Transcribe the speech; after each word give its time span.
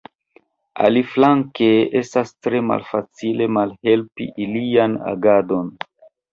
Aliflanke, 0.87 1.67
estas 2.01 2.33
tre 2.47 2.63
malfacile 2.71 3.51
malhelpi 3.61 4.31
ilian 4.49 4.99
agadon. 5.15 5.75